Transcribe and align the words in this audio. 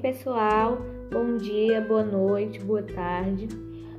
pessoal, 0.00 0.78
bom 1.10 1.36
dia, 1.36 1.80
boa 1.80 2.04
noite, 2.04 2.60
boa 2.60 2.82
tarde. 2.82 3.48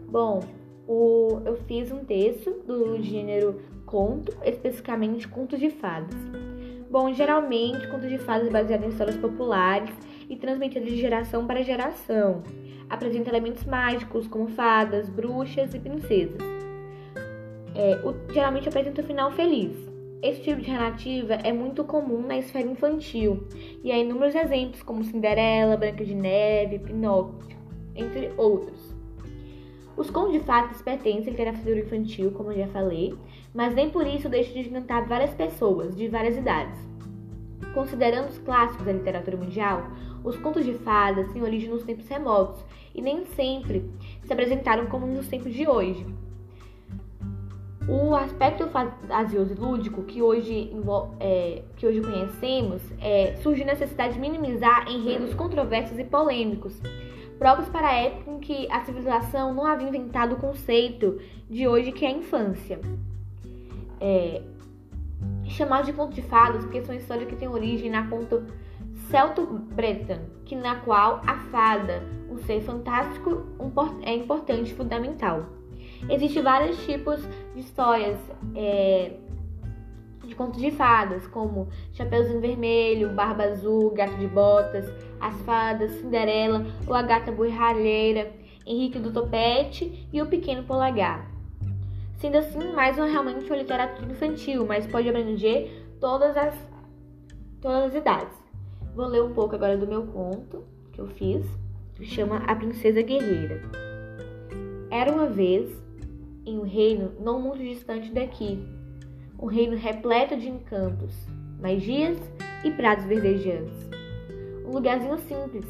Bom, 0.08 0.40
o, 0.88 1.42
eu 1.46 1.58
fiz 1.68 1.92
um 1.92 2.06
texto 2.06 2.52
do 2.66 3.02
gênero 3.02 3.62
conto, 3.86 4.32
especificamente 4.44 5.28
contos 5.28 5.60
de 5.60 5.70
fadas. 5.70 6.16
Bom, 6.90 7.14
geralmente, 7.14 7.88
contos 7.90 8.10
de 8.10 8.18
fadas 8.18 8.50
baseados 8.50 8.86
em 8.86 8.90
histórias 8.90 9.18
populares 9.18 9.94
e 10.30 10.36
transmitidos 10.36 10.90
de 10.90 10.98
geração 10.98 11.46
para 11.46 11.62
geração. 11.62 12.44
Apresenta 12.90 13.30
elementos 13.30 13.66
mágicos 13.66 14.28
como 14.28 14.48
fadas, 14.50 15.10
bruxas 15.10 15.74
e 15.74 15.80
princesas. 15.80 16.42
É, 17.76 17.96
o, 18.06 18.34
geralmente 18.34 18.68
apresenta 18.68 19.02
um 19.02 19.06
final 19.06 19.32
feliz. 19.32 19.91
Esse 20.22 20.42
tipo 20.44 20.62
de 20.62 20.70
narrativa 20.70 21.34
é 21.34 21.52
muito 21.52 21.84
comum 21.84 22.22
na 22.22 22.38
esfera 22.38 22.70
infantil 22.70 23.48
e 23.84 23.92
há 23.92 23.98
inúmeros 23.98 24.36
exemplos 24.36 24.84
como 24.84 25.04
Cinderela, 25.04 25.76
Branca 25.76 26.06
de 26.06 26.14
Neve, 26.14 26.78
Pinóquio, 26.78 27.58
entre 27.96 28.32
outros. 28.38 28.96
Os 29.98 30.12
contos 30.12 30.34
de 30.34 30.40
fadas 30.42 30.80
pertencem 30.80 31.30
à 31.30 31.32
literatura 31.32 31.80
infantil, 31.80 32.30
como 32.34 32.52
eu 32.52 32.58
já 32.60 32.68
falei, 32.68 33.16
mas 33.52 33.74
nem 33.74 33.90
por 33.90 34.06
isso 34.06 34.30
deixam 34.30 34.62
de 34.62 34.70
encantar 34.70 35.08
várias 35.08 35.34
pessoas 35.34 35.96
de 35.96 36.08
várias 36.08 36.38
idades. 36.38 36.80
Considerando 37.74 38.30
os 38.30 38.38
clássicos 38.38 38.86
da 38.86 38.94
literatura 38.94 39.38
mundial, 39.38 39.88
os 40.24 40.38
contos 40.38 40.64
de 40.64 40.76
fadas 40.76 41.34
têm 41.34 41.42
origem 41.42 41.72
nos 41.72 41.84
tempos 41.84 42.08
remotos 42.08 42.64
e 42.94 43.02
nem 43.02 43.26
sempre 43.26 43.90
se 44.24 44.32
apresentaram 44.32 44.86
como 44.86 45.08
nos 45.08 45.28
tempos 45.28 45.52
de 45.52 45.68
hoje. 45.68 46.06
O 47.92 48.16
aspecto 48.16 48.68
fantasioso 48.68 49.52
e 49.52 49.56
lúdico 49.58 50.04
que 50.04 50.22
hoje, 50.22 50.74
é, 51.20 51.62
que 51.76 51.86
hoje 51.86 52.00
conhecemos 52.00 52.82
é, 53.02 53.36
surge 53.44 53.64
a 53.64 53.66
necessidade 53.66 54.14
de 54.14 54.20
minimizar 54.22 54.90
enredos 54.90 55.34
controversos 55.34 56.00
e 56.00 56.06
polêmicos, 56.06 56.82
próprios 57.38 57.68
para 57.68 57.90
a 57.90 57.94
época 57.94 58.32
em 58.32 58.40
que 58.40 58.72
a 58.72 58.80
civilização 58.86 59.54
não 59.54 59.66
havia 59.66 59.90
inventado 59.90 60.36
o 60.36 60.38
conceito 60.38 61.20
de 61.50 61.68
hoje 61.68 61.92
que 61.92 62.06
é 62.06 62.08
a 62.08 62.12
infância. 62.12 62.80
É, 64.00 64.42
chamados 65.50 65.86
de 65.86 65.92
conto 65.92 66.14
de 66.14 66.22
fadas 66.22 66.64
porque 66.64 66.82
são 66.84 66.96
histórias 66.96 67.28
que 67.28 67.36
têm 67.36 67.50
origem 67.50 67.90
na 67.90 68.08
conta 68.08 68.42
celto-breton, 69.10 70.20
que 70.46 70.56
na 70.56 70.78
qual 70.78 71.22
a 71.28 71.40
fada, 71.52 72.02
um 72.30 72.38
ser 72.38 72.62
fantástico, 72.62 73.44
é 74.02 74.16
importante 74.16 74.74
fundamental. 74.74 75.60
Existem 76.10 76.42
vários 76.42 76.84
tipos 76.86 77.22
de 77.54 77.62
histórias 77.62 78.18
é, 78.56 79.14
de 80.26 80.36
contos 80.36 80.60
de 80.60 80.72
fadas, 80.72 81.28
como 81.28 81.68
Chapeuzinho 81.94 82.40
Vermelho, 82.40 83.10
Barba 83.10 83.44
Azul, 83.44 83.92
Gato 83.92 84.16
de 84.18 84.28
Botas, 84.28 84.92
As 85.20 85.36
Fadas, 85.42 85.92
Cinderela 85.92 86.66
ou 86.88 86.94
a 86.94 87.02
Gata 87.02 87.32
Borralheira, 87.32 88.32
Henrique 88.66 89.00
do 89.00 89.12
Topete 89.12 90.08
e 90.12 90.22
o 90.22 90.28
Pequeno 90.28 90.64
Polegar. 90.64 91.30
Sendo 92.18 92.38
assim, 92.38 92.72
mais 92.74 92.98
uma 92.98 93.08
realmente 93.08 93.46
uma 93.46 93.58
literatura 93.58 94.12
infantil, 94.12 94.66
mas 94.66 94.86
pode 94.86 95.10
abranger 95.10 95.96
todas 96.00 96.38
as, 96.38 96.56
todas 97.60 97.86
as 97.86 97.96
idades. 97.96 98.38
Vou 98.96 99.08
ler 99.08 99.24
um 99.24 99.34
pouco 99.34 99.56
agora 99.56 99.78
do 99.78 99.88
meu 99.88 100.06
conto 100.06 100.64
que 100.92 101.00
eu 101.00 101.08
fiz, 101.08 101.46
que 101.96 102.06
chama 102.06 102.38
A 102.46 102.56
Princesa 102.56 103.02
Guerreira. 103.02 103.62
Era 104.92 105.12
uma 105.12 105.26
vez, 105.26 105.72
em 106.52 106.60
um 106.60 106.64
reino 106.64 107.14
não 107.20 107.42
muito 107.42 107.64
distante 107.64 108.12
daqui, 108.12 108.62
um 109.40 109.46
reino 109.46 109.78
repleto 109.78 110.36
de 110.36 110.50
encantos, 110.50 111.16
magias 111.60 112.18
e 112.64 112.72
prados 112.72 113.06
verdejantes. 113.06 113.90
Um 114.66 114.72
lugarzinho 114.74 115.18
simples, 115.20 115.66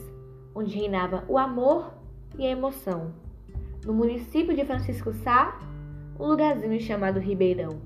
onde 0.56 0.76
reinava 0.76 1.24
o 1.28 1.38
amor 1.38 1.94
e 2.38 2.46
a 2.46 2.50
emoção. 2.50 3.14
No 3.86 3.94
município 3.94 4.56
de 4.56 4.66
Francisco 4.66 5.14
Sá, 5.14 5.60
um 6.20 6.26
lugarzinho 6.26 6.80
chamado 6.82 7.20
Ribeirão. 7.20 7.80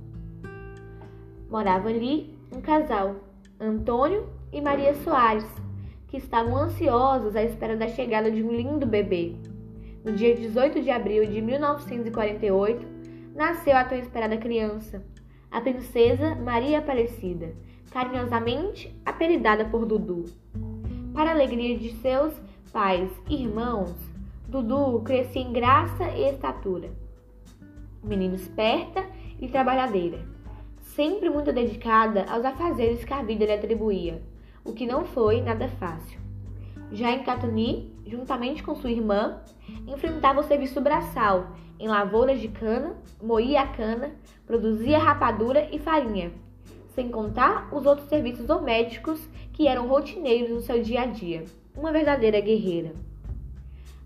Morava 1.50 1.90
ali 1.90 2.34
um 2.56 2.62
casal, 2.62 3.18
Antônio 3.60 4.28
e 4.52 4.62
Maria 4.62 4.94
Soares, 4.96 5.50
que 6.08 6.18
estavam 6.18 6.56
ansiosos 6.58 7.36
à 7.36 7.44
espera 7.44 7.76
da 7.76 7.88
chegada 7.90 8.32
de 8.32 8.42
um 8.42 8.52
lindo 8.52 8.86
bebê. 8.86 9.36
No 10.06 10.12
dia 10.12 10.36
18 10.36 10.84
de 10.84 10.92
abril 10.92 11.26
de 11.26 11.42
1948, 11.42 12.86
nasceu 13.34 13.76
a 13.76 13.84
tão 13.84 13.98
esperada 13.98 14.38
criança, 14.38 15.04
a 15.50 15.60
princesa 15.60 16.36
Maria 16.36 16.78
Aparecida, 16.78 17.56
carinhosamente 17.90 18.96
apelidada 19.04 19.66
por 19.66 19.84
Dudu. 19.84 20.26
Para 21.12 21.32
a 21.32 21.34
alegria 21.34 21.76
de 21.76 21.92
seus 22.02 22.36
pais 22.72 23.10
e 23.28 23.46
irmãos, 23.46 23.96
Dudu 24.48 25.02
crescia 25.04 25.42
em 25.42 25.52
graça 25.52 26.08
e 26.10 26.30
estatura. 26.30 26.92
Menina 28.04 28.36
esperta 28.36 29.04
e 29.42 29.48
trabalhadeira, 29.48 30.24
sempre 30.82 31.32
muito 31.32 31.52
dedicada 31.52 32.26
aos 32.30 32.46
afazeres 32.46 33.04
que 33.04 33.12
a 33.12 33.24
vida 33.24 33.44
lhe 33.44 33.54
atribuía, 33.54 34.22
o 34.64 34.72
que 34.72 34.86
não 34.86 35.04
foi 35.04 35.42
nada 35.42 35.68
fácil. 35.68 36.20
Já 36.92 37.12
em 37.12 37.24
Catuni, 37.24 37.94
juntamente 38.06 38.64
com 38.64 38.76
sua 38.76 38.92
irmã, 38.92 39.42
enfrentava 39.88 40.40
o 40.40 40.44
serviço 40.44 40.80
braçal 40.80 41.56
em 41.80 41.88
lavouras 41.88 42.40
de 42.40 42.48
cana, 42.48 42.96
moía 43.22 43.62
a 43.62 43.68
cana, 43.68 44.12
produzia 44.46 44.98
rapadura 44.98 45.68
e 45.72 45.80
farinha, 45.80 46.32
sem 46.94 47.10
contar 47.10 47.68
os 47.74 47.86
outros 47.86 48.08
serviços 48.08 48.46
domésticos 48.46 49.28
que 49.52 49.68
eram 49.68 49.88
rotineiros 49.88 50.50
no 50.52 50.62
seu 50.62 50.82
dia 50.82 51.02
a 51.02 51.06
dia. 51.06 51.44
Uma 51.76 51.92
verdadeira 51.92 52.40
guerreira. 52.40 52.94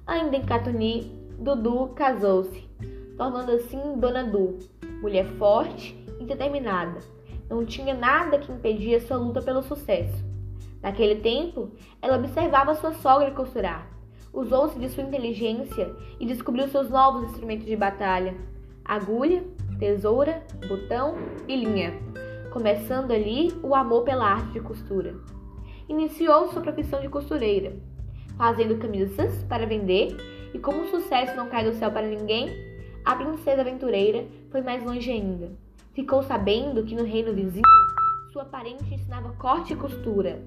Ainda 0.08 0.38
em 0.38 0.44
Catuni, 0.44 1.12
Dudu 1.38 1.90
casou-se, 1.96 2.68
tornando 3.16 3.52
assim 3.52 3.98
Dona 3.98 4.24
Du, 4.24 4.58
mulher 5.02 5.26
forte 5.38 5.96
e 6.20 6.26
determinada. 6.26 7.00
Não 7.48 7.64
tinha 7.64 7.94
nada 7.94 8.40
que 8.40 8.52
impedia 8.52 9.00
sua 9.00 9.18
luta 9.18 9.42
pelo 9.42 9.62
sucesso. 9.62 10.24
Naquele 10.82 11.16
tempo, 11.16 11.72
ela 12.02 12.18
observava 12.18 12.76
sua 12.76 12.94
sogra 12.94 13.32
costurar, 13.32 13.90
usou-se 14.34 14.80
de 14.80 14.90
sua 14.90 15.04
inteligência 15.04 15.94
e 16.20 16.26
descobriu 16.26 16.68
seus 16.68 16.90
novos 16.90 17.30
instrumentos 17.30 17.66
de 17.66 17.76
batalha: 17.76 18.36
agulha, 18.86 19.44
tesoura, 19.78 20.44
botão 20.68 21.16
e 21.48 21.56
linha, 21.56 21.94
começando 22.52 23.12
ali 23.12 23.52
o 23.62 23.76
amor 23.76 24.04
pela 24.04 24.26
arte 24.26 24.54
de 24.54 24.62
costura. 24.62 25.16
Iniciou 25.88 26.50
sua 26.50 26.62
profissão 26.62 27.02
de 27.02 27.10
costureira, 27.10 27.76
fazendo 28.38 28.78
camisas 28.78 29.44
para 29.44 29.66
vender, 29.66 30.16
e 30.54 30.60
como 30.60 30.82
o 30.82 30.88
sucesso 30.88 31.36
não 31.36 31.50
cai 31.50 31.64
do 31.64 31.74
céu 31.74 31.92
para 31.92 32.08
ninguém, 32.08 32.48
a 33.04 33.16
princesa 33.16 33.62
aventureira 33.62 34.26
foi 34.50 34.62
mais 34.62 34.84
longe 34.84 35.12
ainda. 35.12 35.52
Ficou 35.94 36.22
sabendo 36.24 36.84
que 36.84 36.96
no 36.96 37.04
reino 37.04 37.34
vizinho 37.34 37.64
sua 38.32 38.46
parente 38.46 38.94
ensinava 38.94 39.34
corte 39.34 39.74
e 39.74 39.76
costura. 39.76 40.42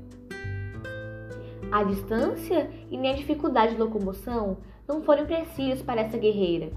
A 1.73 1.83
distância 1.85 2.71
e 2.91 2.99
nem 2.99 3.13
a 3.13 3.17
dificuldade 3.17 3.73
de 3.73 3.81
locomoção 3.81 4.59
não 4.87 5.01
foram 5.01 5.23
empecilhos 5.23 5.81
para 5.81 6.03
essa 6.03 6.19
guerreira. 6.19 6.71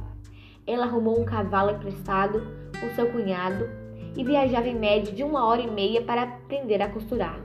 Ela 0.65 0.85
arrumou 0.85 1.19
um 1.19 1.25
cavalo 1.25 1.71
emprestado 1.71 2.41
com 2.79 2.89
seu 2.95 3.11
cunhado 3.11 3.67
e 4.15 4.23
viajava 4.23 4.69
em 4.69 4.79
média 4.79 5.11
de 5.11 5.21
uma 5.21 5.45
hora 5.45 5.61
e 5.61 5.69
meia 5.69 6.01
para 6.01 6.23
aprender 6.23 6.81
a 6.81 6.89
costurar. 6.89 7.41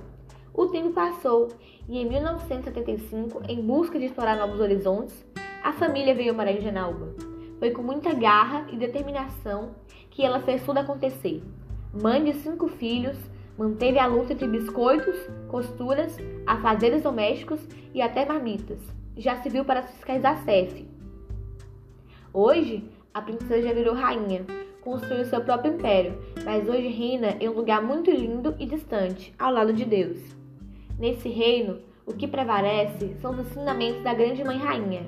O 0.55 0.67
tempo 0.67 0.91
passou 0.91 1.49
e 1.89 1.99
em 1.99 2.09
1975, 2.09 3.43
em 3.49 3.61
busca 3.61 3.99
de 3.99 4.05
explorar 4.05 4.37
novos 4.37 4.61
horizontes, 4.61 5.27
a 5.65 5.73
família 5.73 6.15
veio 6.15 6.33
morar 6.33 6.53
em 6.53 6.61
Janaúba. 6.61 7.17
Foi 7.59 7.73
com 7.73 7.83
muita 7.83 8.15
garra 8.15 8.69
e 8.71 8.77
determinação 8.77 9.71
que 10.09 10.25
ela 10.25 10.39
fez 10.39 10.63
tudo 10.63 10.79
acontecer. 10.79 11.43
Mãe 11.93 12.23
de 12.23 12.33
cinco 12.35 12.69
filhos, 12.69 13.19
Manteve 13.61 13.99
a 13.99 14.07
luta 14.07 14.33
entre 14.33 14.49
biscoitos, 14.49 15.15
costuras, 15.49 16.17
afazeres 16.47 17.03
domésticos 17.03 17.61
e 17.93 18.01
até 18.01 18.25
marmitas. 18.25 18.79
Já 19.19 19.37
se 19.37 19.51
viu 19.51 19.67
para 19.67 19.83
fiscalizar 19.83 20.43
CEF. 20.45 20.89
Hoje, 22.33 22.83
a 23.13 23.21
princesa 23.21 23.69
já 23.69 23.75
virou 23.75 23.95
rainha, 23.95 24.47
construiu 24.81 25.27
seu 25.27 25.43
próprio 25.43 25.75
império, 25.75 26.19
mas 26.43 26.67
hoje 26.67 26.89
reina 26.89 27.37
em 27.39 27.51
um 27.51 27.53
lugar 27.53 27.83
muito 27.83 28.11
lindo 28.11 28.57
e 28.59 28.65
distante, 28.65 29.35
ao 29.39 29.53
lado 29.53 29.75
de 29.75 29.85
Deus. 29.85 30.19
Nesse 30.99 31.29
reino, 31.29 31.81
o 32.07 32.15
que 32.15 32.27
prevalece 32.27 33.15
são 33.21 33.33
os 33.33 33.41
ensinamentos 33.41 34.03
da 34.03 34.15
grande 34.15 34.43
mãe 34.43 34.57
rainha, 34.57 35.03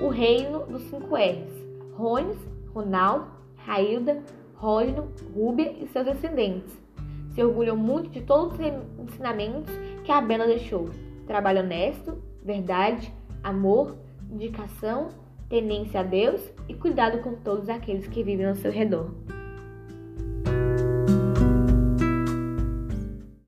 o 0.00 0.06
reino 0.06 0.60
dos 0.66 0.82
cinco 0.82 1.16
R's: 1.16 1.52
Rones, 1.94 2.38
Ronaldo, 2.72 3.26
Railda, 3.56 4.22
Rógeno, 4.54 5.08
Rúbia 5.34 5.74
e 5.80 5.88
seus 5.88 6.04
descendentes 6.04 6.86
se 7.34 7.42
orgulham 7.42 7.76
muito 7.76 8.10
de 8.10 8.20
todos 8.20 8.54
os 8.54 8.60
ensinamentos 8.98 9.72
que 10.04 10.12
a 10.12 10.20
Bela 10.20 10.46
deixou: 10.46 10.90
trabalho 11.26 11.60
honesto, 11.60 12.22
verdade, 12.44 13.12
amor, 13.42 13.96
dedicação, 14.22 15.08
tenência 15.48 16.00
a 16.00 16.02
Deus 16.02 16.42
e 16.68 16.74
cuidado 16.74 17.18
com 17.18 17.34
todos 17.34 17.68
aqueles 17.68 18.06
que 18.06 18.22
vivem 18.22 18.46
ao 18.46 18.54
seu 18.54 18.70
redor. 18.70 19.10